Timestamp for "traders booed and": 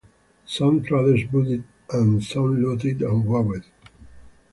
0.81-2.23